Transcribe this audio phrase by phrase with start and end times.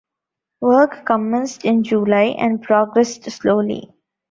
[0.61, 3.93] Work commenced in July and progressed slowly.